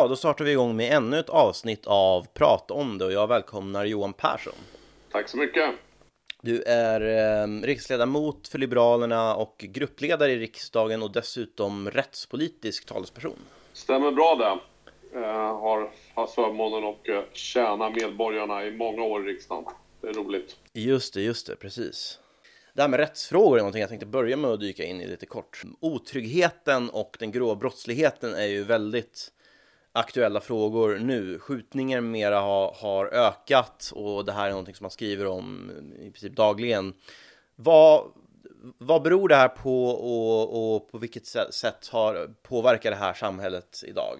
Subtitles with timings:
[0.00, 3.26] Bra, då startar vi igång med ännu ett avsnitt av Prata om det och jag
[3.26, 4.54] välkomnar Johan Persson.
[5.12, 5.70] Tack så mycket.
[6.42, 13.36] Du är eh, riksdagsledamot för Liberalerna och gruppledare i riksdagen och dessutom rättspolitisk talesperson.
[13.72, 14.58] Stämmer bra det.
[15.20, 19.64] Jag har haft förmånen att eh, tjäna medborgarna i många år i riksdagen.
[20.00, 20.56] Det är roligt.
[20.72, 22.18] Just det, just det, precis.
[22.74, 25.26] Det här med rättsfrågor är någonting jag tänkte börja med att dyka in i lite
[25.26, 25.62] kort.
[25.80, 29.32] Otryggheten och den grova brottsligheten är ju väldigt
[29.92, 31.38] aktuella frågor nu.
[31.38, 36.10] Skjutningar mera har, har ökat och det här är någonting som man skriver om i
[36.10, 36.94] princip dagligen.
[37.56, 38.04] Vad,
[38.78, 43.84] vad beror det här på och, och på vilket sätt har påverkar det här samhället
[43.86, 44.16] idag?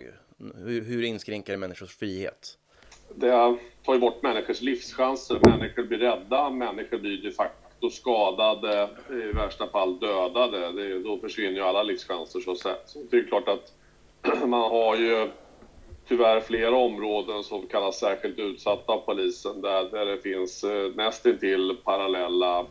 [0.56, 2.57] Hur, hur inskränker det människors frihet?
[3.15, 5.38] Det tar ju bort människors livschanser.
[5.43, 10.73] Människor blir rädda, människor blir de facto skadade, i värsta fall dödade.
[10.73, 12.82] Det, då försvinner ju alla livschanser så sett.
[12.87, 13.73] Så det är klart att
[14.49, 15.30] man har ju
[16.11, 21.77] tyvärr flera områden som kallas särskilt utsatta av polisen där, där det finns eh, nästintill
[21.85, 22.67] parallella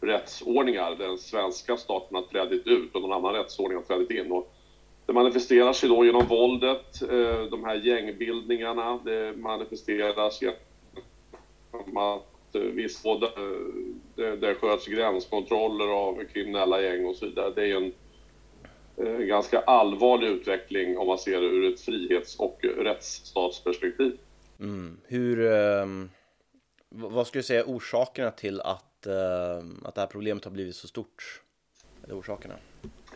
[0.00, 0.94] rättsordningar.
[0.98, 4.32] Den svenska staten har trädit ut och någon annan rättsordning har trädit in.
[4.32, 4.54] Och
[5.06, 12.60] det manifesterar sig då genom våldet, eh, de här gängbildningarna, det manifesteras genom att eh,
[12.60, 13.32] visst, både, eh,
[14.14, 17.52] det, det sköts gränskontroller av kriminella gäng och så vidare.
[17.54, 17.92] Det är en
[18.96, 24.18] en eh, ganska allvarlig utveckling om man ser det ur ett frihets och rättsstatsperspektiv.
[24.60, 25.00] Mm.
[25.04, 25.86] Hur, eh,
[26.88, 30.88] vad skulle du säga orsakerna till att, eh, att det här problemet har blivit så
[30.88, 31.42] stort?
[32.04, 32.54] Eller orsakerna?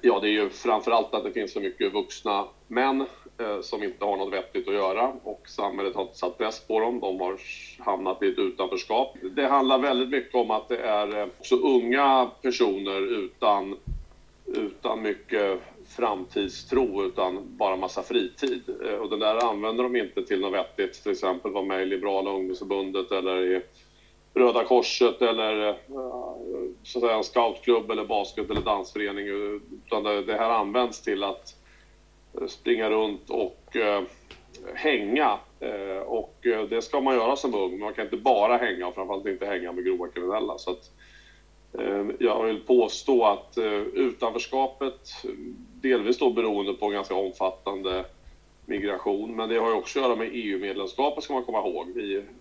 [0.00, 3.06] Ja, det är ju framför allt att det finns så mycket vuxna män
[3.38, 6.80] eh, som inte har något vettigt att göra och samhället har inte satt press på
[6.80, 7.00] dem.
[7.00, 7.40] De har
[7.78, 9.16] hamnat i ett utanförskap.
[9.36, 13.76] Det handlar väldigt mycket om att det är eh, också unga personer utan
[14.54, 18.62] utan mycket framtidstro utan bara massa fritid.
[18.84, 21.86] Eh, och den där använder de inte till något vettigt, till exempel vara med i
[21.86, 23.62] Liberala ungdomsförbundet eller i
[24.34, 25.74] Röda Korset eller eh,
[26.82, 29.26] så att säga, en scoutklubb eller basket eller dansförening.
[29.26, 31.56] Utan det, det här används till att
[32.40, 34.02] eh, springa runt och eh,
[34.74, 35.38] hänga.
[35.60, 39.26] Eh, och det ska man göra som ung, man kan inte bara hänga och framförallt
[39.26, 40.58] inte hänga med grova kriminella.
[40.58, 40.97] Så att, Eh,
[41.72, 45.30] Ehm, jag vill påstå att eh, utanförskapet, eh,
[45.82, 48.04] delvis då beroende på ganska omfattande
[48.66, 51.86] migration, men det har ju också att göra med EU-medlemskapet ska man komma ihåg.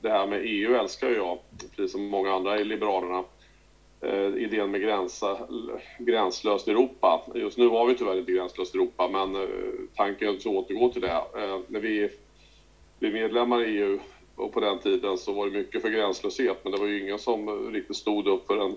[0.01, 1.37] Det här med EU älskar jag,
[1.75, 3.23] precis som många andra i Liberalerna.
[4.01, 5.37] Eh, idén med gränsa,
[5.99, 7.21] gränslöst Europa.
[7.35, 9.49] Just nu har vi tyvärr inte gränslöst Europa, men eh,
[9.95, 11.23] tanken är att återgå till det.
[11.67, 12.09] När vi
[12.99, 13.99] blev medlemmar i EU
[14.35, 17.19] och på den tiden så var det mycket för gränslöshet, men det var ju ingen
[17.19, 18.75] som riktigt stod upp för en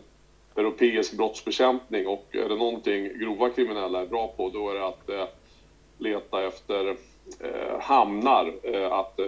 [0.60, 5.10] europeisk brottsbekämpning och är det någonting grova kriminella är bra på då är det att
[5.10, 5.24] eh,
[5.98, 6.96] leta efter
[7.40, 9.26] eh, hamnar eh, att eh,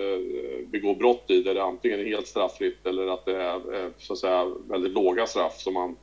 [0.67, 4.13] begå brott i där det antingen är helt straffritt eller att det är eh, så
[4.13, 5.97] att säga väldigt låga straff som man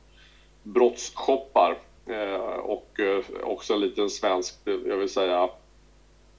[0.62, 1.78] brottsshoppar.
[2.06, 3.00] Eh, och
[3.42, 5.48] också en liten svensk, jag vill säga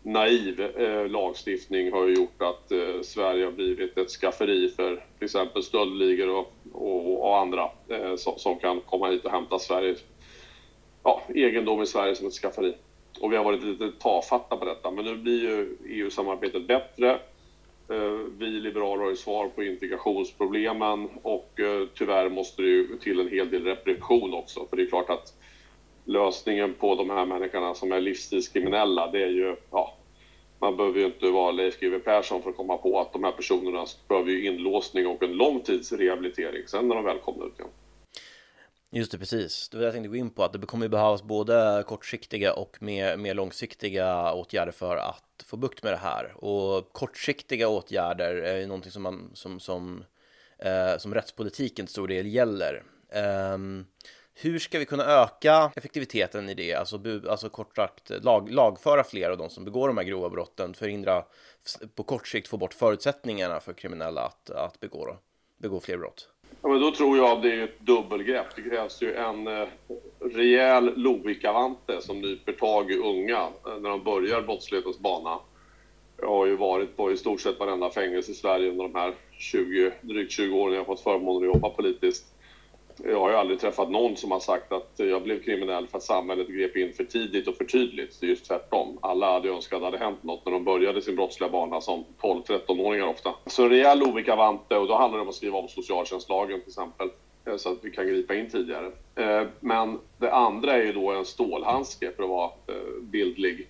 [0.03, 5.25] naiv eh, lagstiftning har ju gjort att eh, Sverige har blivit ett skafferi för till
[5.25, 9.95] exempel stöldligor och, och, och andra eh, som, som, kan komma hit och hämta Sverige,
[11.03, 12.73] ja, egendom i Sverige som ett skafferi.
[13.19, 17.19] Och vi har varit lite tafatta på detta, men nu blir ju EU-samarbetet bättre.
[17.89, 23.19] Eh, vi liberaler har ju svar på integrationsproblemen och eh, tyvärr måste det ju till
[23.19, 25.33] en hel del repression också, för det är klart att
[26.12, 29.98] lösningen på de här människorna som är livsstilskriminella, det är ju, ja,
[30.60, 33.32] man behöver ju inte vara Leif GW Persson för att komma på att de här
[33.32, 37.60] personerna behöver ju inlåsning och en lång tids rehabilitering sen när de väl kommer ut
[37.60, 37.72] igen.
[38.94, 39.70] Just det, precis.
[39.70, 42.54] Det var det jag tänkte gå in på, att det kommer ju behövas både kortsiktiga
[42.54, 46.44] och mer, mer långsiktiga åtgärder för att få bukt med det här.
[46.46, 50.04] Och kortsiktiga åtgärder är ju någonting som, man, som, som,
[50.60, 52.84] eh, som rättspolitiken till stor del gäller.
[53.54, 53.86] Um,
[54.33, 56.74] hur ska vi kunna öka effektiviteten i det?
[56.74, 57.00] Alltså,
[57.30, 61.24] alltså kort sagt lag, lagföra fler av de som begår de här grova brotten, förhindra
[61.95, 65.18] på kort sikt få bort förutsättningarna för kriminella att, att begå,
[65.57, 66.30] begå fler brott.
[66.62, 68.56] Ja, men då tror jag det är ett dubbelgrepp.
[68.56, 69.68] Det krävs ju en eh,
[70.19, 73.48] rejäl Lovikavante som nyper tag i unga
[73.81, 75.39] när de börjar brottslighetens bana.
[76.18, 79.13] Jag har ju varit på i stort sett varenda fängelse i Sverige under de här
[79.31, 82.31] 20, drygt 20 åren jag har fått förmånen att jobba politiskt.
[83.42, 86.48] Jag har aldrig träffat någon som har sagt att jag blev kriminell för att samhället
[86.48, 88.18] grep in för tidigt och för tydligt.
[88.20, 88.98] Det är just tvärtom.
[89.02, 92.04] Alla hade önskat att det hade hänt något när de började sin brottsliga bana som
[92.22, 93.36] 12-13-åringar ofta.
[93.46, 97.10] Så en rejäl ovikavante, och då handlar det om att skriva om socialtjänstlagen till exempel
[97.46, 98.92] eh, så att vi kan gripa in tidigare.
[99.16, 103.68] Eh, men det andra är ju då en stålhandske för att vara eh, bildlig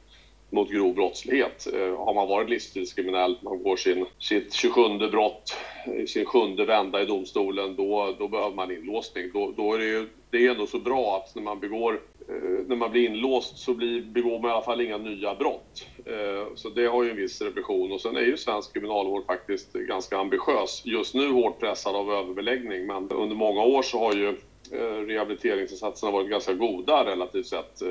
[0.52, 1.68] mot grov brottslighet.
[1.74, 4.82] Eh, har man varit livstidskriminell, man går sin, sitt 27
[5.12, 9.32] brott, eh, sin sjunde vända i domstolen, då, då behöver man inlåsning.
[9.34, 12.66] Då, då är det ju det är ändå så bra att när man begår eh,
[12.68, 15.88] när man blir inlåst så blir, begår man i alla fall inga nya brott.
[16.56, 20.18] Så det har ju en viss repression och sen är ju svensk kriminalvård faktiskt ganska
[20.18, 20.82] ambitiös.
[20.86, 24.38] Just nu hårt pressad av överbeläggning men under många år så har ju
[25.08, 27.82] rehabiliteringsinsatserna varit ganska goda relativt sett.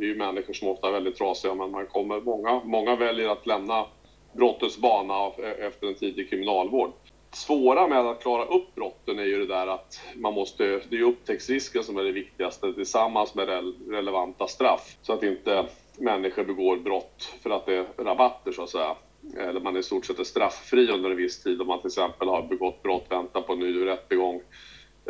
[0.00, 3.28] Det är ju människor som ofta är väldigt trasiga men man kommer, många, många väljer
[3.28, 3.86] att lämna
[4.32, 6.92] brottets bana e- efter en tid i kriminalvård.
[7.32, 10.98] Svåra med att klara upp brotten är ju det där att man måste, det är
[10.98, 13.48] ju upptäcktsrisken som är det viktigaste tillsammans med
[13.90, 15.66] relevanta straff så att inte
[15.98, 18.94] människor begår brott för att det är rabatter så att säga.
[19.38, 22.28] Eller man i stort sett är strafffri under en viss tid om man till exempel
[22.28, 24.40] har begått brott, väntar på en ny rättegång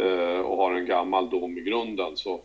[0.00, 2.40] eh, och har en gammal dom i grunden så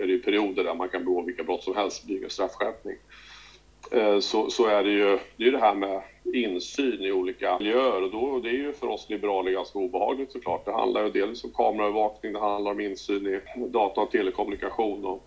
[0.00, 2.96] är det ju perioder där man kan begå vilka brott som helst, blir ingen straffskärpning.
[3.90, 6.02] Eh, så, så är det ju det, är det här med
[6.34, 10.64] insyn i olika miljöer och då, det är ju för oss liberaler ganska obehagligt såklart.
[10.64, 15.26] Det handlar ju dels om kameraövervakning, det handlar om insyn i data och telekommunikation och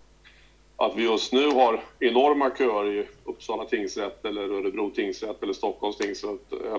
[0.76, 5.96] att vi just nu har enorma köer i Uppsala tingsrätt eller Örebro tingsrätt eller Stockholms
[5.96, 6.78] tingsrätt eh,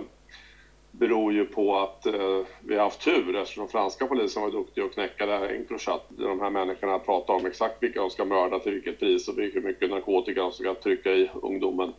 [0.99, 4.93] beror ju på att eh, vi har haft tur eftersom franska polisen var duktiga att
[4.93, 6.05] knäcka det här Encrochat.
[6.09, 9.61] De här människorna pratar om exakt vilka de ska mörda till vilket pris och hur
[9.61, 11.93] mycket narkotika de ska trycka i ungdomen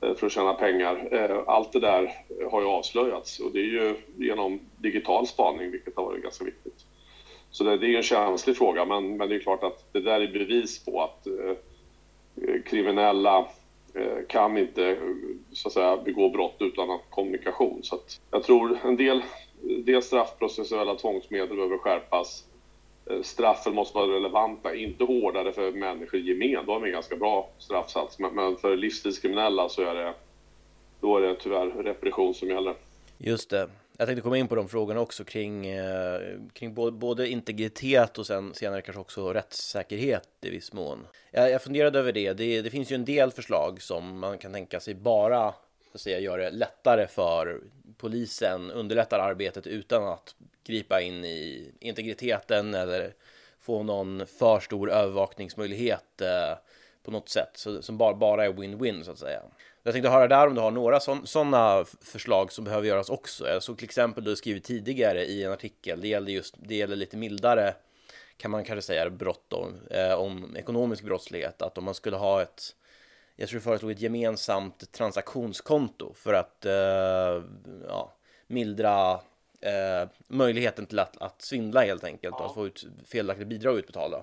[0.00, 1.08] eh, för att tjäna pengar.
[1.12, 2.12] Eh, allt det där
[2.50, 6.84] har ju avslöjats och det är ju genom digital spaning vilket har varit ganska viktigt.
[7.50, 10.00] Så det, det är ju en känslig fråga men, men det är klart att det
[10.00, 13.46] där är bevis på att eh, kriminella
[13.94, 14.96] Eh, kan inte eh,
[15.52, 17.80] så att säga, begå brott utan kommunikation.
[17.82, 19.22] Så att jag tror en del,
[19.84, 22.44] del straffprocessuella tvångsmedel behöver skärpas.
[23.10, 26.66] Eh, straffen måste vara relevanta, inte hårdare för människor i gemen.
[26.66, 28.18] Då har vi en ganska bra straffsats.
[28.18, 30.14] Men för livstidskriminella så är det,
[31.00, 32.74] då är det tyvärr repression som gäller.
[33.18, 33.68] Just det.
[34.02, 36.20] Jag tänkte komma in på de frågorna också kring, eh,
[36.52, 41.06] kring både, både, integritet och sen senare kanske också rättssäkerhet i viss mån.
[41.30, 42.32] Jag, jag funderade över det.
[42.32, 42.62] det.
[42.62, 42.70] det.
[42.70, 46.38] finns ju en del förslag som man kan tänka sig bara så att säga, gör
[46.38, 47.60] det lättare för
[47.96, 50.34] polisen, underlättar arbetet utan att
[50.64, 53.14] gripa in i integriteten eller
[53.60, 56.58] få någon för stor övervakningsmöjlighet eh,
[57.02, 59.42] på något sätt så, som bara, bara är win-win så att säga.
[59.82, 63.48] Jag tänkte höra där om du har några sådana förslag som behöver göras också.
[63.48, 66.96] Jag såg till exempel du skrivit tidigare i en artikel, det gäller just, det gäller
[66.96, 67.74] lite mildare
[68.36, 72.42] kan man kanske säga brott då, eh, om ekonomisk brottslighet, att om man skulle ha
[72.42, 72.74] ett
[73.36, 77.42] jag tror du föreslog ett gemensamt transaktionskonto för att eh,
[77.88, 78.12] ja,
[78.46, 79.12] mildra
[79.60, 84.22] eh, möjligheten till att, att svindla helt enkelt och att få ut felaktiga bidrag utbetalda.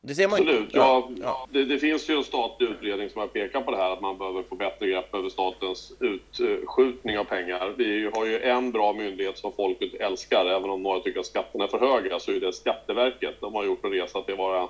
[0.00, 0.70] Det ser man Absolut.
[0.72, 1.48] Ja, ja.
[1.52, 4.18] Det, det, finns ju en statlig utredning som har pekat på det här att man
[4.18, 7.74] behöver få bättre grepp över statens utskjutning av pengar.
[7.78, 11.64] Vi har ju en bra myndighet som folket älskar, även om några tycker att skatterna
[11.64, 13.40] är för höga, så är det Skatteverket.
[13.40, 14.68] De har gjort en resa till att vara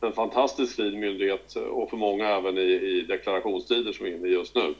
[0.00, 4.28] en fantastiskt fin myndighet och för många även i, i deklarationstider som vi är inne
[4.28, 4.74] i just nu.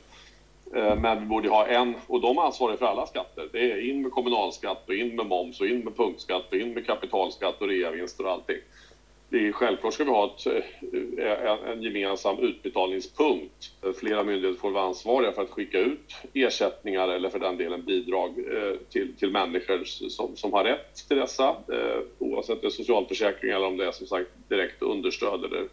[0.77, 3.49] Eh, men vi borde ha en, och de ansvarar för alla skatter.
[3.53, 6.75] Det är in med kommunalskatt och in med moms och in med punktskatt och in
[6.75, 8.59] med kapitalskatt och reavinster och allting
[9.29, 10.47] det är, självklart ska vi ha ett,
[11.19, 13.71] eh, en gemensam utbetalningspunkt.
[14.01, 18.31] Flera myndigheter får vara ansvariga för att skicka ut ersättningar eller för den delen bidrag
[18.39, 22.71] eh, till, till människor som, som har rätt till dessa, eh, oavsett om det är
[22.71, 25.69] socialförsäkring eller om det är som sagt direkt understöd eller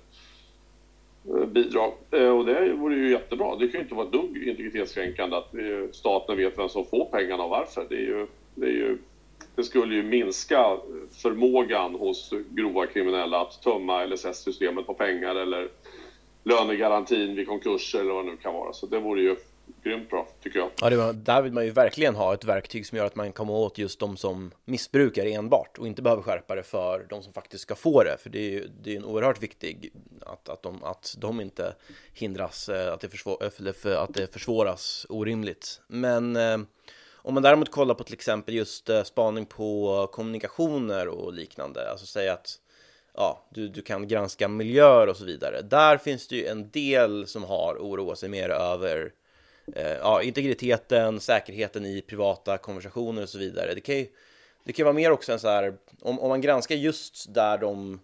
[1.46, 1.94] bidrag.
[2.12, 3.56] Och det vore ju jättebra.
[3.56, 5.54] Det kan ju inte vara ett dugg integritetskränkande att
[5.92, 7.86] staten vet vem som får pengarna och varför.
[7.90, 8.98] Det är ju, det är ju
[9.56, 10.78] det skulle ju minska
[11.12, 15.70] förmågan hos grova kriminella att tömma LSS-systemet på pengar eller
[16.44, 18.74] lönegarantin vid konkurser eller vad det nu kan vara.
[18.74, 19.36] Så det vore ju
[19.84, 20.70] grymt bra, tycker jag.
[20.82, 23.54] Ja, det, där vill man ju verkligen ha ett verktyg som gör att man kommer
[23.54, 27.62] åt just de som missbrukar enbart och inte behöver skärpa det för de som faktiskt
[27.62, 28.18] ska få det.
[28.20, 29.92] För det är ju det är en oerhört viktig
[30.22, 31.76] att, att, de, att de inte
[32.14, 33.44] hindras, eh, att det, försvår,
[33.98, 35.82] att det försvåras orimligt.
[35.88, 36.58] Men eh,
[37.24, 42.06] om man däremot kollar på till exempel just eh, spaning på kommunikationer och liknande, alltså
[42.06, 42.60] säga att
[43.14, 45.62] ja, du, du kan granska miljöer och så vidare.
[45.62, 49.12] Där finns det ju en del som har oroat sig mer över
[49.76, 53.74] eh, ja, integriteten, säkerheten i privata konversationer och så vidare.
[53.74, 54.08] Det kan ju,
[54.64, 58.00] det kan vara mer också en så här, om, om man granskar just där de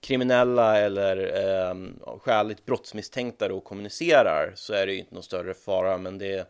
[0.00, 1.74] kriminella eller eh,
[2.18, 6.48] skäligt brottsmisstänkta då kommunicerar så är det ju inte någon större fara, men det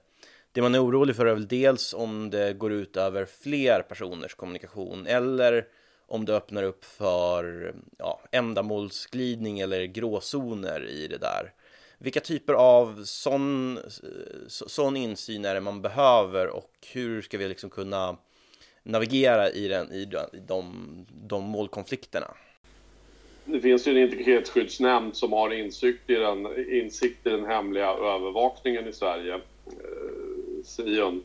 [0.52, 4.34] det man är orolig för är väl dels om det går ut över fler personers
[4.34, 5.66] kommunikation eller
[6.06, 11.52] om det öppnar upp för ja, ändamålsglidning eller gråzoner i det där.
[11.98, 13.78] Vilka typer av sån,
[14.48, 18.16] sån insyn är det man behöver och hur ska vi liksom kunna
[18.82, 20.08] navigera i, den, i
[20.46, 20.66] de,
[21.08, 22.34] de målkonflikterna?
[23.44, 28.88] Det finns ju en integritetsskyddsnämnd som har insikt i den, insikt i den hemliga övervakningen
[28.88, 29.40] i Sverige,
[30.64, 31.24] Sion.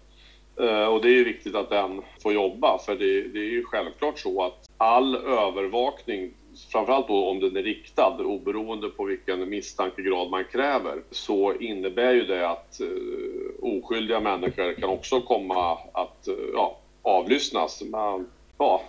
[0.60, 4.20] Eh, och det är viktigt att den får jobba, för det, det, är ju självklart
[4.20, 6.34] så att all övervakning,
[6.72, 12.26] framförallt då om den är riktad, oberoende på vilken misstankegrad man kräver, så innebär ju
[12.26, 17.84] det att uh, oskyldiga människor kan också komma att uh, ja, avlyssnas.
[17.92, 18.28] Man,
[18.58, 18.82] ja,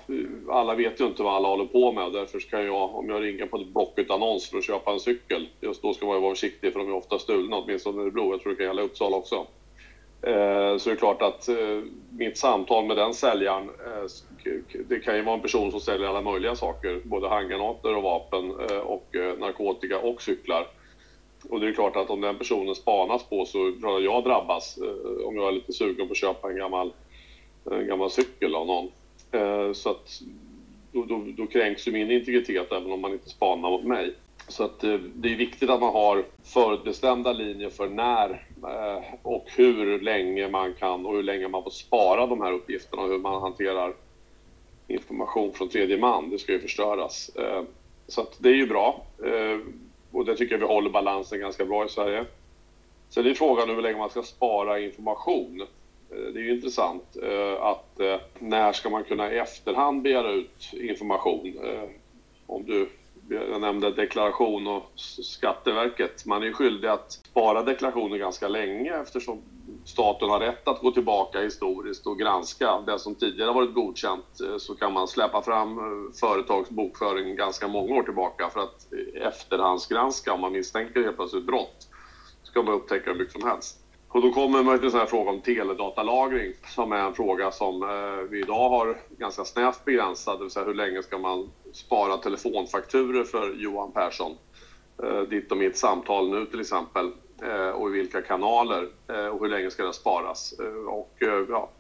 [0.49, 3.23] alla vet ju inte vad alla håller på med och därför ska jag, om jag
[3.23, 6.35] ringer på ett Blocket-annons för att köpa en cykel, just då ska man ju vara
[6.35, 8.31] försiktig för de är ofta stulna, åtminstone i Örebro.
[8.31, 9.47] Jag tror det kan gälla Uppsala också.
[10.23, 14.53] Eh, så det är klart att eh, mitt samtal med den säljaren, eh,
[14.89, 18.51] det kan ju vara en person som säljer alla möjliga saker, både handgranater och vapen
[18.83, 19.07] och
[19.39, 20.67] narkotika och cyklar.
[21.51, 24.79] Och det är klart att om den personen spanas på så tror jag jag drabbas
[25.25, 26.93] om jag är lite sugen på att köpa en gammal,
[27.71, 28.91] en gammal cykel av någon.
[29.75, 30.21] Så att
[30.93, 34.15] då, då, då kränks ju min integritet även om man inte spanar mot mig.
[34.49, 38.31] Så att eh, det är viktigt att man har förutbestämda linjer för när
[38.63, 43.03] eh, och hur länge man kan och hur länge man får spara de här uppgifterna
[43.03, 43.95] och hur man hanterar
[44.87, 46.31] information från tredje man.
[46.31, 47.31] Det ska ju förstöras.
[47.37, 47.63] Eh,
[48.07, 49.05] så att det är ju bra
[50.13, 52.25] och det tycker jag vi håller balansen ganska bra i Sverige.
[53.09, 55.67] Sen är frågan hur länge man ska spara information.
[56.09, 57.17] Det är ju intressant
[57.61, 58.01] att
[58.39, 61.59] när ska man kunna i efterhand begära ut information?
[62.47, 62.89] Om du
[63.31, 64.93] jag nämnde deklaration och
[65.25, 66.27] Skatteverket.
[66.27, 69.43] Man är skyldig att spara deklarationer ganska länge eftersom
[69.85, 74.57] staten har rätt att gå tillbaka historiskt och granska det som tidigare varit godkänt eh,
[74.59, 79.27] så kan man släppa fram eh, företags bokföring ganska många år tillbaka för att eh,
[79.27, 81.89] efterhandsgranska om man misstänker helt plötsligt brott.
[82.43, 83.88] Så kan man upptäcka hur mycket som helst.
[84.11, 88.31] Och då kommer man till en fråga om teledatalagring som är en fråga som eh,
[88.31, 93.25] vi idag har ganska snävt begränsad, det vill säga hur länge ska man spara telefonfakturer
[93.25, 94.37] för Johan Persson?
[95.03, 97.13] Eh, ditt och mitt samtal nu till exempel
[97.43, 98.89] eh, och i vilka kanaler
[99.33, 100.55] och hur länge ska det sparas?
[100.89, 101.17] Och,
[101.49, 101.71] ja,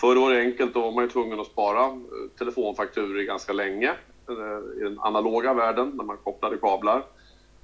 [0.00, 2.00] förr var det enkelt, då var man ju tvungen att spara
[2.38, 3.94] telefonfakturer ganska länge
[4.80, 7.04] i den analoga världen när man kopplade kablar.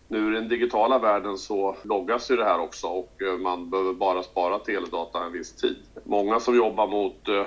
[0.09, 3.93] Nu i den digitala världen så loggas ju det här också och eh, man behöver
[3.93, 5.77] bara spara teledata en viss tid.
[6.05, 7.47] Många som jobbar mot eh,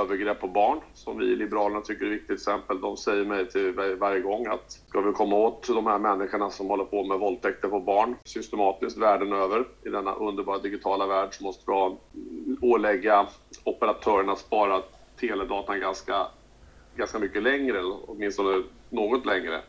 [0.00, 3.72] övergrepp på barn, som vi i Liberalerna tycker är viktigt exempel, de säger mig till
[3.98, 7.68] varje gång att ska vi komma åt de här människorna som håller på med våldtäkter
[7.68, 13.26] på barn systematiskt världen över i denna underbara digitala värld så måste vi mm, ålägga
[13.64, 14.82] operatörerna att spara
[15.20, 16.26] teledatan ganska,
[16.96, 19.60] ganska mycket längre, åtminstone något längre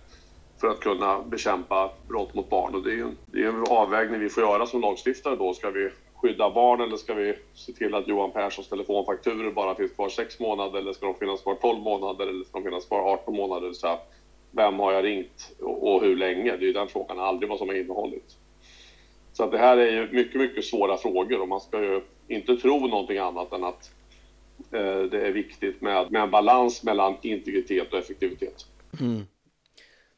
[0.61, 2.75] för att kunna bekämpa brott mot barn.
[2.75, 5.53] Och det är en, det är en avvägning vi får göra som lagstiftare då.
[5.53, 9.91] Ska vi skydda barn eller ska vi se till att Johan Perssons telefonfakturer bara finns
[9.91, 13.13] kvar 6 månader eller ska de finnas kvar 12 månader eller ska de finnas kvar
[13.13, 13.73] 18 månader?
[13.73, 13.97] Så här,
[14.51, 16.57] vem har jag ringt och, och hur länge?
[16.57, 18.37] Det är den frågan, aldrig vad som har innehållit.
[19.33, 22.57] Så att det här är ju mycket, mycket svåra frågor och man ska ju inte
[22.57, 23.91] tro någonting annat än att
[24.71, 28.65] eh, det är viktigt med, med en balans mellan integritet och effektivitet.
[29.01, 29.21] Mm.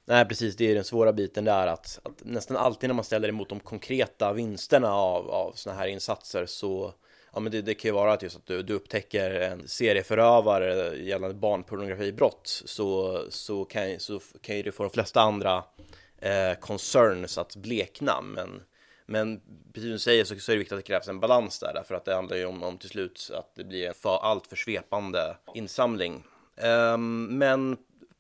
[0.10, 3.30] Nej, precis, det är den svåra biten där att, att nästan alltid när man ställer
[3.30, 6.94] emot de konkreta vinsterna av, av sådana här insatser så
[7.34, 10.98] Ja men det, det kan ju vara att just att du, du upptäcker en serieförövare
[10.98, 15.64] gällande barnpornografibrott så, så, kan, så kan ju det få de flesta andra
[16.20, 18.62] eh, concerns att blekna men,
[19.06, 19.42] men
[19.74, 21.74] precis som du säger så, så är det viktigt att det krävs en balans där
[21.74, 24.48] därför att det handlar ju om, om till slut att det blir en för, allt
[24.48, 26.24] för svepande insamling.
[26.94, 27.78] Um, men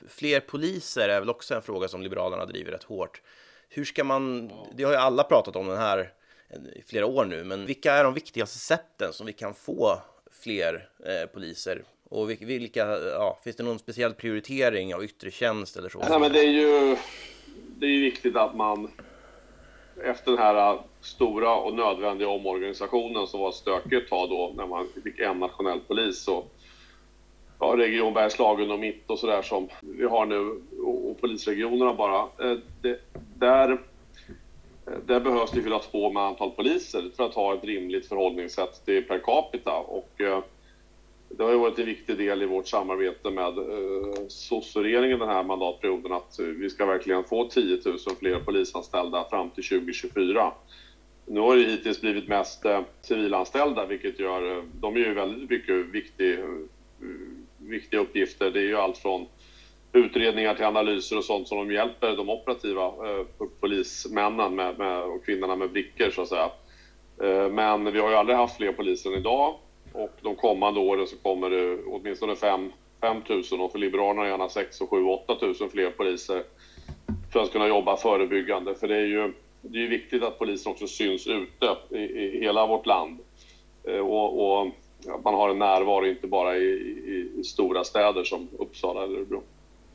[0.10, 3.22] fler poliser är väl också en fråga som Liberalerna driver rätt hårt.
[3.70, 6.14] Hur ska man, det har ju alla pratat om den här
[6.76, 10.90] i flera år nu, men vilka är de viktigaste sätten som vi kan få fler
[11.06, 11.84] eh, poliser?
[12.10, 16.00] Och vilka, ja, finns det någon speciell prioritering av yttre tjänst eller så?
[16.10, 16.98] Nej, men det är ju
[17.80, 18.92] det är viktigt att man
[20.04, 24.68] efter den här äh, stora och nödvändiga omorganisationen som var stökigt ett tag då när
[24.68, 26.44] man fick en nationell polis så
[27.60, 32.20] ja, Region Bergslagen och Mitt och sådär som vi har nu och, polisregionerna bara.
[32.20, 33.00] Eh, det,
[33.36, 33.72] där,
[34.88, 38.86] eh, där behövs det fyllas på med antal poliser för att ha ett rimligt förhållningssätt
[38.86, 40.40] till per capita och eh,
[41.30, 45.44] det har ju varit en viktig del i vårt samarbete med eh, sosseregeringen den här
[45.44, 50.52] mandatperioden att vi ska verkligen få 10 000 fler polisanställda fram till 2024.
[51.30, 55.50] Nu har det hittills blivit mest eh, civilanställda vilket gör, eh, de är ju väldigt
[55.50, 56.46] mycket viktig eh,
[57.70, 58.52] viktiga uppgifter.
[58.52, 59.26] Det är ju allt från
[59.94, 63.26] utredningar till analyser och sånt som de hjälper de operativa eh,
[63.60, 66.50] polismännen med, med, och kvinnorna med brickor så att säga.
[67.22, 69.56] Eh, men vi har ju aldrig haft fler poliser än idag
[69.94, 72.72] och de kommande åren så kommer det åtminstone 5
[73.02, 76.44] 000 och för Liberalerna gärna 6 och 7 8 000 fler poliser
[77.34, 78.76] för att kunna jobba förebyggande.
[78.76, 82.68] För det är ju det är viktigt att polisen också syns ute i, i hela
[82.68, 83.20] vårt land.
[83.84, 84.68] Eh, och, och
[85.24, 89.44] man har en närvaro inte bara i, i, i stora städer som Uppsala eller Örebro.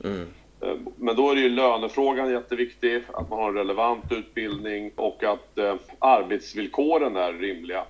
[0.05, 0.27] Mm.
[0.61, 5.25] Eh, men då är det ju lönefrågan jätteviktig, att man har en relevant utbildning och
[5.25, 7.85] att eh, arbetsvillkoren är rimliga.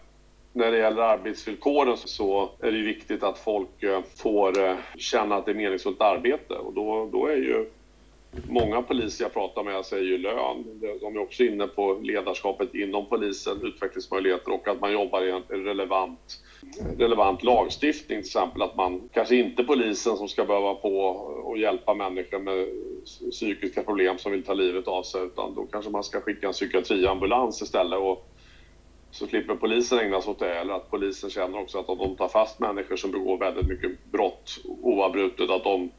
[0.53, 5.47] När det gäller arbetsvillkoren så är det viktigt att folk eh, får eh, känna att
[5.47, 7.71] det är meningsfullt arbete och då, då är ju
[8.49, 10.81] Många poliser jag pratar med säger ju lön.
[11.01, 15.43] De är också inne på ledarskapet inom polisen, utvecklingsmöjligheter och att man jobbar i en
[15.65, 16.39] relevant,
[16.99, 18.19] relevant lagstiftning.
[18.23, 20.99] Till exempel att man kanske inte polisen som ska behöva på
[21.45, 22.69] och hjälpa människor med
[23.31, 26.53] psykiska problem som vill ta livet av sig utan då kanske man ska skicka en
[26.53, 27.99] psykiatriambulans istället.
[27.99, 28.29] Och
[29.11, 30.59] så slipper polisen ägna sig åt det.
[30.59, 34.05] Eller att polisen känner också att om de tar fast människor som begår väldigt mycket
[34.05, 35.91] brott oavbrutet, att de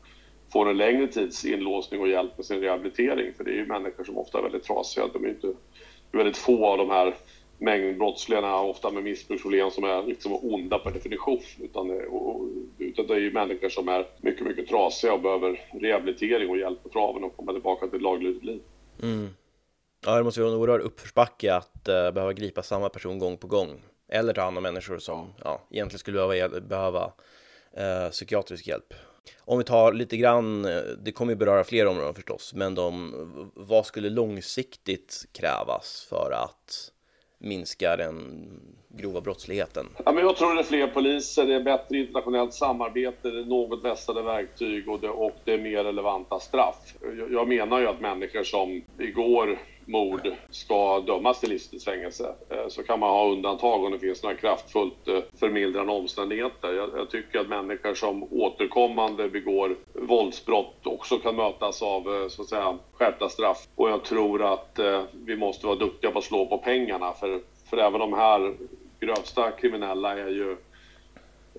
[0.53, 3.33] får en längre tids inlåsning och hjälp med sin rehabilitering.
[3.33, 5.07] För det är ju människor som ofta är väldigt trasiga.
[5.13, 7.15] De är inte, det är väldigt få av de här
[7.57, 11.39] mängdbrottslingarna, ofta med missbruksproblem, som är liksom onda per definition.
[11.59, 16.49] Utan, och, utan det är ju människor som är mycket, mycket trasiga och behöver rehabilitering
[16.49, 18.61] och hjälp på traven och komma tillbaka till ett laglydigt liv.
[19.03, 19.29] Mm.
[20.05, 23.47] Ja, det måste vara en oerhörd uppförsbacke att uh, behöva gripa samma person gång på
[23.47, 23.81] gång.
[24.07, 28.93] Eller ta hand om människor som ja, egentligen skulle behöva, behöva uh, psykiatrisk hjälp.
[29.39, 33.51] Om vi tar lite grann, eh, det kommer ju beröra fler områden förstås, men de,
[33.55, 36.91] vad skulle långsiktigt krävas för att
[37.39, 38.47] minska den
[38.89, 39.89] grova brottsligheten?
[40.05, 43.45] Ja, men jag tror det är fler poliser, det är bättre internationellt samarbete, det är
[43.45, 46.95] något vässade verktyg och det, och det är mer relevanta straff.
[47.01, 52.35] Jag, jag menar ju att människor som igår mord ska dömas till livstids fängelse.
[52.49, 56.73] Eh, så kan man ha undantag om det finns några kraftfullt eh, förmildrande omständigheter.
[56.73, 62.41] Jag, jag, tycker att människor som återkommande begår våldsbrott också kan mötas av eh, så
[62.41, 63.67] att säga, skärpta straff.
[63.75, 64.79] Och jag tror att
[65.25, 68.53] vi måste vara duktiga på att slå på pengarna för, för även de här
[68.99, 70.57] grövsta kriminella är ju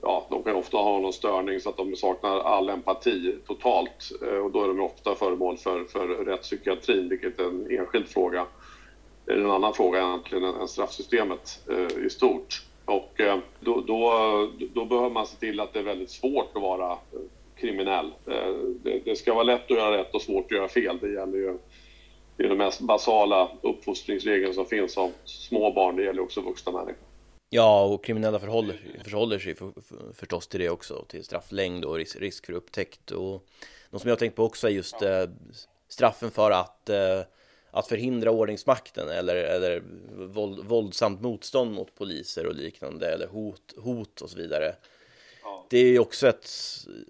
[0.04, 4.38] ja, de kan ofta ha någon störning så att de saknar all empati totalt eh,
[4.38, 8.46] och då är de ofta föremål för, för rättspsykiatrin, vilket är en enskild fråga.
[9.24, 12.62] Det är en annan fråga egentligen än straffsystemet eh, i stort.
[12.84, 14.10] Och eh, då, då,
[14.74, 16.98] då behöver man se till att det är väldigt svårt att vara eh,
[17.56, 18.12] kriminell.
[18.26, 20.98] Eh, det, det ska vara lätt att göra rätt och svårt att göra fel.
[21.00, 21.58] Det gäller ju
[22.36, 25.96] det är den mest basala uppfostringsregeln som finns av små barn.
[25.96, 27.13] Det gäller också vuxna människor.
[27.50, 31.96] Ja, och kriminella förhåller, förhåller sig för, för, förstås till det också, till strafflängd och
[31.96, 33.10] risk, risk för upptäckt.
[33.10, 33.46] Och
[33.90, 35.24] något som jag har tänkt på också är just eh,
[35.88, 37.20] straffen för att, eh,
[37.70, 39.82] att förhindra ordningsmakten eller, eller
[40.26, 44.74] våld, våldsamt motstånd mot poliser och liknande, eller hot, hot och så vidare
[45.74, 46.50] det är ju också ett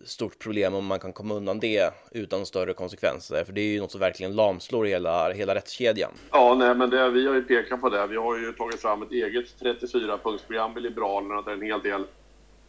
[0.04, 3.80] stort problem om man kan komma undan det utan större konsekvenser, för det är ju
[3.80, 6.10] något som verkligen lamslår hela, hela rättskedjan.
[6.30, 8.06] Ja, nej, men det, vi har ju pekat på det.
[8.06, 12.04] Vi har ju tagit fram ett eget 34-punktsprogram i Liberalerna där en hel del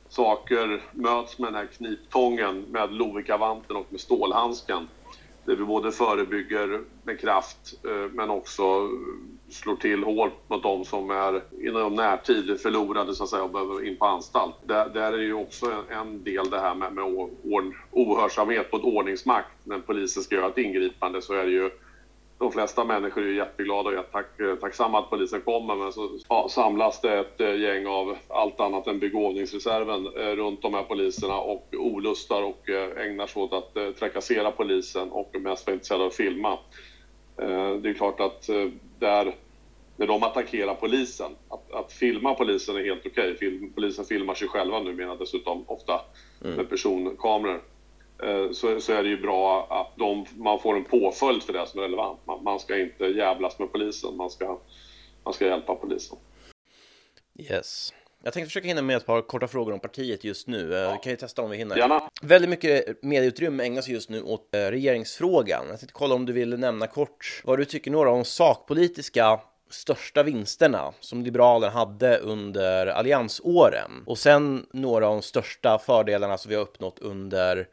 [0.10, 4.88] saker möts med den här kniptången med Lovikkavanten och med stålhandsken.
[5.46, 8.64] Där vi både förebygger med kraft eh, men också
[9.50, 13.88] slår till hårt mot de som är inom närtid förlorade så att säga och behöver
[13.88, 14.56] in på anstalt.
[14.66, 17.04] Där, där är ju också en, en del det här med, med
[17.92, 19.50] ohörsamhet på ett ordningsmakt.
[19.64, 21.70] När polisen ska göra ett ingripande så är det ju
[22.38, 24.28] de flesta människor är jätteglada och tack,
[24.62, 28.88] tacksamma att polisen kommer men så ja, samlas det ett eh, gäng av allt annat
[28.88, 33.98] än begåvningsreserven eh, runt de här poliserna och olustar och eh, ägnar sig åt att
[34.00, 36.58] trakassera polisen och mest vara intresserade av att filma.
[37.82, 38.50] Det är klart att
[39.00, 39.36] där,
[39.96, 43.34] när de attackerar polisen, att, att filma polisen är helt okej.
[43.34, 43.70] Okay.
[43.76, 46.02] Polisen filmar sig själva numera dessutom ofta
[46.44, 46.56] mm.
[46.56, 47.62] med personkameror.
[48.24, 51.68] Eh, så, så är det ju bra att de, man får en påföljd för det
[51.68, 52.20] som är relevant.
[52.28, 54.60] Man, man ska inte jävlas med polisen, man ska,
[55.24, 56.18] man ska hjälpa polisen.
[57.40, 57.94] Yes.
[58.24, 60.74] Jag tänkte försöka hinna med ett par korta frågor om partiet just nu.
[60.74, 60.98] Eh, ja.
[60.98, 61.78] kan ju testa om vi hinner.
[61.78, 62.10] Gärna.
[62.22, 65.68] Väldigt mycket medieutrymme ägnas just nu åt eh, regeringsfrågan.
[65.70, 69.40] Jag tänkte kolla om du vill nämna kort vad du tycker några av de sakpolitiska
[69.70, 76.50] största vinsterna som Liberalerna hade under alliansåren och sen några av de största fördelarna som
[76.50, 77.68] vi har uppnått under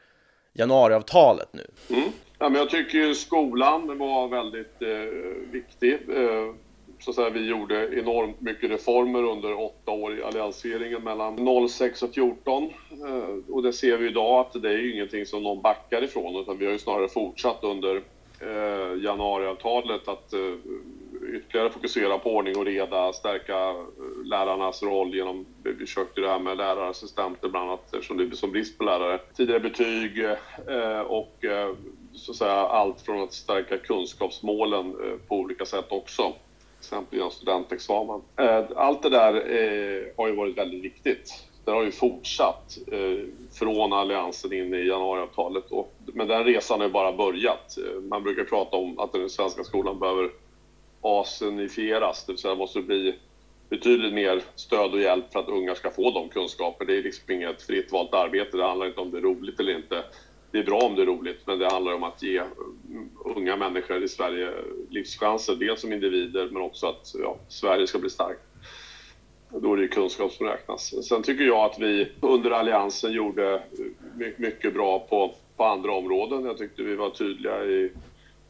[0.53, 1.67] januariavtalet nu.
[1.91, 2.09] Mm.
[2.39, 5.93] Ja, men jag tycker skolan var väldigt eh, viktig.
[5.93, 6.55] Eh,
[6.99, 12.03] så att säga, vi gjorde enormt mycket reformer under åtta år i alliansregeringen mellan 06
[12.03, 12.63] och 14.
[12.91, 16.37] Eh, och det ser vi idag att det är ju ingenting som någon backar ifrån
[16.37, 17.97] utan vi har ju snarare fortsatt under
[18.41, 20.41] eh, januariavtalet att eh,
[21.35, 23.75] ytterligare fokusera på ordning och reda, stärka eh,
[24.25, 28.53] lärarnas roll genom, vi försökte det här med lärarassistenter bland annat eftersom det är som
[28.53, 29.21] brist på lärare.
[29.37, 31.75] Tidigare betyg eh, och eh,
[32.15, 34.95] så att säga allt från att stärka kunskapsmålen
[35.29, 36.33] på olika sätt också
[36.79, 38.21] exempel genom studentexamen.
[38.77, 39.33] Allt det där
[40.17, 41.45] har ju varit väldigt viktigt.
[41.65, 42.79] Det har ju fortsatt
[43.53, 45.65] från alliansen in i januariavtalet.
[46.07, 47.79] Men den resan har ju bara börjat.
[48.09, 50.31] Man brukar prata om att den svenska skolan behöver
[51.03, 53.15] asenifieras, det vill säga det måste bli
[53.69, 56.85] betydligt mer stöd och hjälp för att unga ska få de kunskaper.
[56.85, 59.77] Det är liksom inget fritt valt arbete, det handlar inte om det är roligt eller
[59.77, 60.05] inte
[60.53, 62.43] det är bra om det är roligt, men det handlar om att ge
[63.25, 64.53] unga människor i Sverige
[64.91, 68.41] livschanser, dels som individer men också att ja, Sverige ska bli starkt.
[69.51, 71.09] Då är det ju kunskap som räknas.
[71.09, 73.63] Sen tycker jag att vi under Alliansen gjorde
[74.37, 76.45] mycket bra på, på andra områden.
[76.45, 77.91] Jag tyckte vi var tydliga i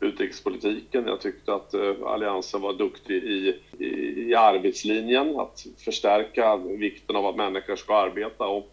[0.03, 1.07] utrikespolitiken.
[1.07, 3.87] Jag tyckte att eh, Alliansen var duktig i, i,
[4.29, 8.47] i arbetslinjen, att förstärka vikten av att människor ska arbeta.
[8.47, 8.71] Och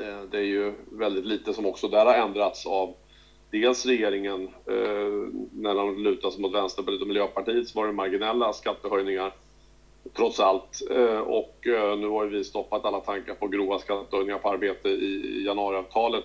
[0.00, 2.94] eh, det är ju väldigt lite som också där har ändrats av
[3.50, 8.52] dels regeringen, eh, när de lutar sig mot Vänsterpartiet och Miljöpartiet så var det marginella
[8.52, 9.32] skattehöjningar
[10.16, 10.80] trots allt.
[11.24, 11.56] Och
[11.98, 16.24] nu har ju vi stoppat alla tankar på grova skattehöjningar på arbete i januariavtalet.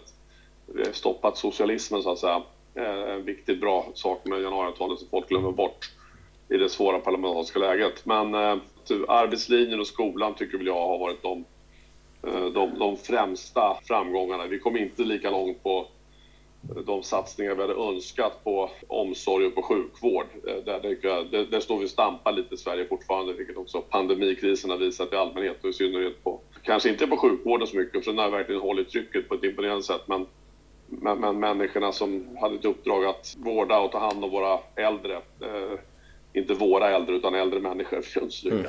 [0.65, 2.41] Vi har stoppat socialismen så att säga.
[2.75, 5.91] En viktig bra sak med januariavtalet som folk glömmer bort
[6.49, 8.05] i det svåra parlamentariska läget.
[8.05, 8.57] Men eh,
[9.07, 11.45] arbetslinjen och skolan tycker väl jag har varit de
[12.27, 14.47] eh, de, de främsta framgångarna.
[14.47, 15.87] Vi kom inte lika långt på
[16.85, 20.25] de satsningar vi hade önskat på omsorg och på sjukvård.
[20.43, 24.77] Där, där, där står vi och stampar lite i Sverige fortfarande, vilket också pandemikrisen har
[24.77, 28.19] visat i allmänhet och i synnerhet på, kanske inte på sjukvården så mycket, för den
[28.19, 30.25] har verkligen hållit trycket på ett imponerande sätt, men,
[30.91, 35.15] men, men människorna som hade ett uppdrag att vårda och ta hand om våra äldre,
[35.15, 35.79] eh,
[36.33, 38.65] inte våra äldre utan äldre människor, för mm.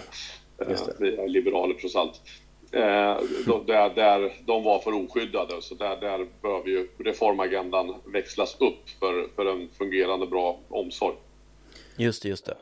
[0.58, 2.20] Eh, vi är liberaler trots allt.
[2.72, 2.80] Eh,
[3.66, 5.62] där, där de var för oskyddade.
[5.62, 11.16] Så där, där behöver ju reformagendan växlas upp för, för en fungerande bra omsorg.
[11.96, 12.56] Just det, just det.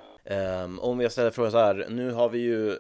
[0.65, 2.77] Um, om vi ställer frågan så här, nu har vi ju uh,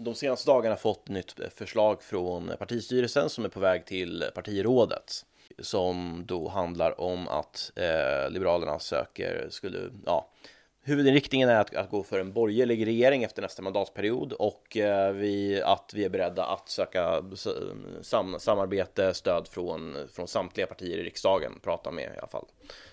[0.00, 5.24] de senaste dagarna fått nytt förslag från partistyrelsen som är på väg till partirådet
[5.58, 10.28] som då handlar om att eh, Liberalerna söker, skulle, ja,
[10.84, 15.62] Huvudinriktningen är att, att, gå för en borgerlig regering efter nästa mandatperiod och eh, vi,
[15.62, 17.24] att vi är beredda att söka
[18.02, 22.44] sam, samarbete, stöd från, från samtliga partier i riksdagen, prata med i alla fall,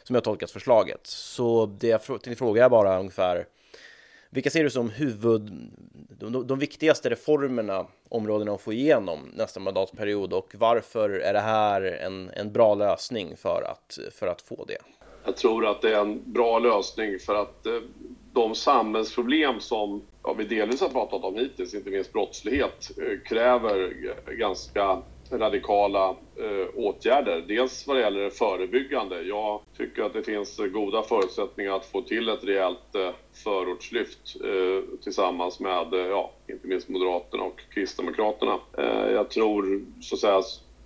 [0.04, 1.08] som jag tolkat förslaget.
[1.08, 3.46] Så det jag frågar fråga är bara ungefär,
[4.30, 5.52] vilka ser du som huvud,
[6.20, 11.82] de, de viktigaste reformerna, områdena att få igenom nästa mandatperiod och varför är det här
[11.82, 14.78] en, en bra lösning för att, för att få det?
[15.26, 17.74] Jag tror att det är en bra lösning för att eh,
[18.34, 23.94] de samhällsproblem som ja, vi delvis har pratat om hittills, inte minst brottslighet, eh, kräver
[24.38, 27.44] ganska radikala eh, åtgärder.
[27.48, 29.22] Dels vad det gäller det förebyggande.
[29.22, 33.12] Jag tycker att det finns goda förutsättningar att få till ett rejält eh,
[33.44, 38.60] förortslyft eh, tillsammans med, eh, ja, inte minst Moderaterna och Kristdemokraterna.
[38.78, 40.42] Eh, jag tror så att säga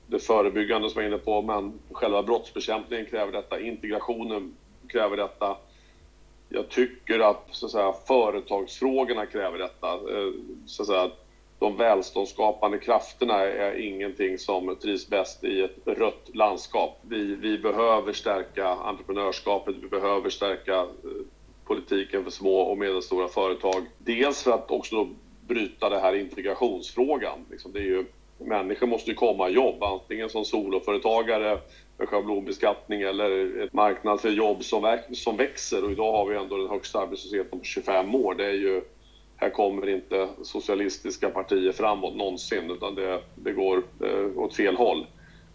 [0.08, 4.56] det förebyggande som jag är inne på, men själva brottsbekämpningen kräver detta, integrationen
[4.88, 5.58] kräver detta.
[6.49, 9.88] Jag tycker att, så att säga, företagsfrågorna kräver detta.
[9.88, 10.32] Eh,
[10.65, 11.12] så att säga,
[11.63, 16.99] de välståndsskapande krafterna är ingenting som trivs bäst i ett rött landskap.
[17.02, 20.86] Vi, vi behöver stärka entreprenörskapet, vi behöver stärka eh,
[21.65, 23.86] politiken för små och medelstora företag.
[23.97, 25.10] Dels för att också
[25.47, 27.45] bryta det här integrationsfrågan.
[27.52, 27.71] Liksom.
[27.71, 28.06] Det är ju
[28.38, 31.60] människor måste ju komma i jobb, antingen som soloföretagare
[31.97, 35.84] med schablonbeskattning eller ett marknad för jobb som, som växer.
[35.84, 38.36] Och idag har vi ändå den högsta arbetslösheten på 25 år.
[38.36, 38.82] Det är ju,
[39.43, 45.08] här kommer inte socialistiska partier framåt någonsin, utan det, det går eh, åt fel håll.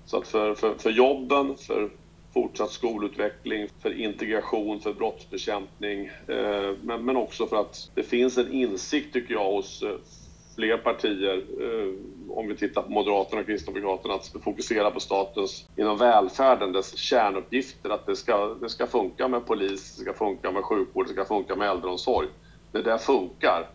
[0.05, 1.91] Så att för, för, för jobben, för
[2.35, 8.53] fortsatt skolutveckling, för integration, för brottsbekämpning, eh, men, men också för att det finns en
[8.53, 9.97] insikt, tycker jag, hos eh,
[10.57, 11.95] fler partier, eh,
[12.31, 17.91] om vi tittar på Moderaterna och Kristdemokraterna, att fokusera på statens, inom välfärden, dess kärnuppgifter,
[17.91, 21.25] att det ska, det ska funka med polis, det ska funka med sjukvård, det ska
[21.25, 22.29] funka med äldreomsorg.
[22.73, 23.71] När det funkar,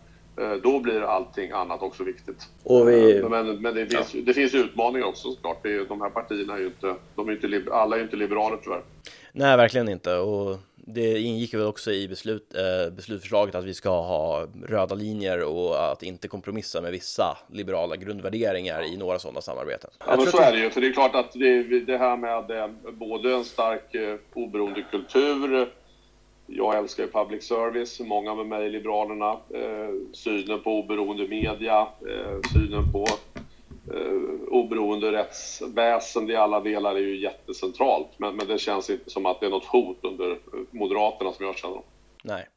[0.62, 2.48] då blir allting annat också viktigt.
[2.86, 3.18] Vi...
[3.18, 4.20] Eh, men, men det, finns, ja.
[4.26, 5.62] det finns utmaningar också såklart.
[5.62, 8.16] Det är, de här partierna är ju inte, de är inte, alla är ju inte
[8.16, 8.82] liberaler tyvärr.
[9.32, 10.16] Nej, verkligen inte.
[10.16, 15.44] Och det ingick väl också i beslut, eh, beslutförslaget att vi ska ha röda linjer
[15.44, 19.90] och att inte kompromissa med vissa liberala grundvärderingar i några sådana samarbeten.
[20.06, 22.50] Ja, men så är det ju, för det är klart att det, det här med
[22.50, 25.68] eh, både en stark eh, oberoende kultur,
[26.46, 32.38] jag älskar ju public service, många med mig, Liberalerna, eh, synen på oberoende media, eh,
[32.52, 33.06] synen på
[33.94, 38.08] eh, oberoende rättsväsende i alla delar är ju jättecentralt.
[38.16, 40.38] Men, men det känns inte som att det är något hot under
[40.70, 41.84] Moderaterna som jag känner dem.
[42.22, 42.48] Nej.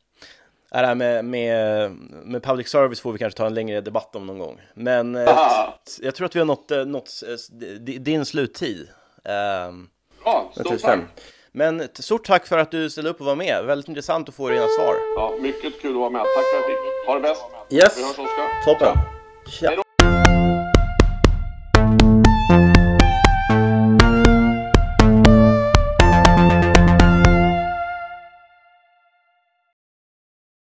[0.69, 1.91] Det här med, med,
[2.23, 4.61] med public service får vi kanske ta en längre debatt om någon gång.
[4.73, 5.23] Men eh,
[6.01, 8.87] jag tror att vi har nått, eh, nått eh, din sluttid.
[9.23, 9.89] Ehm,
[10.25, 10.99] ja, stort tack.
[11.57, 13.65] Men stort tack för att du ställde upp och var med.
[13.65, 14.95] Väldigt intressant att få dina svar.
[15.15, 16.21] Ja, mycket kul att vara med.
[16.21, 17.07] Tack för att jag fick.
[17.07, 17.43] Ha det bäst.
[17.69, 17.97] Yes.
[17.97, 18.65] Vi hörs Oskar.
[18.65, 18.95] Toppen.
[19.47, 19.83] Tja.